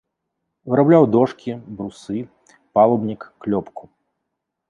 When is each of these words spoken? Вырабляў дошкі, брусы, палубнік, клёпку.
Вырабляў 0.73 1.03
дошкі, 1.15 1.51
брусы, 1.75 2.17
палубнік, 2.77 3.21
клёпку. 3.45 3.83